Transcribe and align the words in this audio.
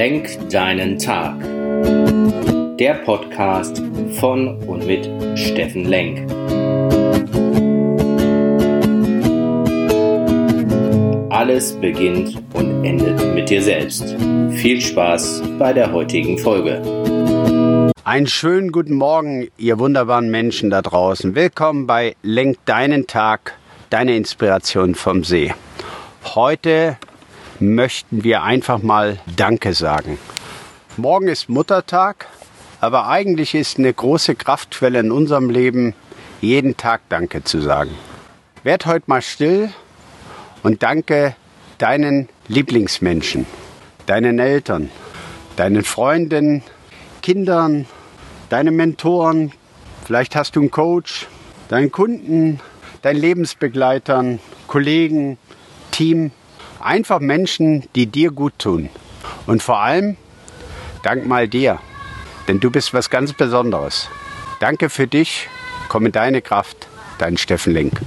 Lenk 0.00 0.48
deinen 0.48 0.98
Tag. 0.98 1.38
Der 2.78 2.94
Podcast 3.04 3.82
von 4.18 4.56
und 4.66 4.86
mit 4.86 5.04
Steffen 5.38 5.84
Lenk. 5.84 6.20
Alles 11.28 11.78
beginnt 11.78 12.42
und 12.54 12.82
endet 12.82 13.34
mit 13.34 13.50
dir 13.50 13.62
selbst. 13.62 14.16
Viel 14.52 14.80
Spaß 14.80 15.42
bei 15.58 15.74
der 15.74 15.92
heutigen 15.92 16.38
Folge. 16.38 16.80
Einen 18.02 18.26
schönen 18.26 18.72
guten 18.72 18.94
Morgen, 18.94 19.48
ihr 19.58 19.78
wunderbaren 19.78 20.30
Menschen 20.30 20.70
da 20.70 20.80
draußen. 20.80 21.34
Willkommen 21.34 21.86
bei 21.86 22.16
Lenk 22.22 22.56
deinen 22.64 23.06
Tag, 23.06 23.58
deine 23.90 24.16
Inspiration 24.16 24.94
vom 24.94 25.24
See. 25.24 25.52
Heute 26.24 26.96
möchten 27.60 28.24
wir 28.24 28.42
einfach 28.42 28.82
mal 28.82 29.18
Danke 29.36 29.74
sagen. 29.74 30.18
Morgen 30.96 31.28
ist 31.28 31.48
Muttertag, 31.48 32.26
aber 32.80 33.08
eigentlich 33.08 33.54
ist 33.54 33.78
eine 33.78 33.92
große 33.92 34.34
Kraftquelle 34.34 35.00
in 35.00 35.12
unserem 35.12 35.50
Leben, 35.50 35.94
jeden 36.40 36.76
Tag 36.76 37.02
Danke 37.08 37.44
zu 37.44 37.60
sagen. 37.60 37.90
Werd 38.62 38.86
heute 38.86 39.04
mal 39.06 39.22
still 39.22 39.70
und 40.62 40.82
danke 40.82 41.36
deinen 41.78 42.28
Lieblingsmenschen, 42.48 43.46
deinen 44.06 44.38
Eltern, 44.38 44.90
deinen 45.56 45.84
Freunden, 45.84 46.62
Kindern, 47.22 47.86
deinen 48.48 48.74
Mentoren, 48.76 49.52
vielleicht 50.04 50.34
hast 50.36 50.56
du 50.56 50.60
einen 50.60 50.70
Coach, 50.70 51.26
deinen 51.68 51.92
Kunden, 51.92 52.60
deinen 53.02 53.20
Lebensbegleitern, 53.20 54.40
Kollegen, 54.66 55.38
Team, 55.90 56.32
einfach 56.80 57.20
Menschen, 57.20 57.84
die 57.94 58.06
dir 58.06 58.30
gut 58.30 58.58
tun. 58.58 58.88
Und 59.46 59.62
vor 59.62 59.80
allem, 59.80 60.16
dank 61.02 61.26
mal 61.26 61.48
dir, 61.48 61.78
denn 62.48 62.60
du 62.60 62.70
bist 62.70 62.94
was 62.94 63.10
ganz 63.10 63.32
Besonderes. 63.32 64.08
Danke 64.60 64.90
für 64.90 65.06
dich, 65.06 65.48
komm 65.88 66.06
in 66.06 66.12
deine 66.12 66.42
Kraft, 66.42 66.88
dein 67.18 67.36
Steffen 67.36 67.72
Link. 67.72 68.00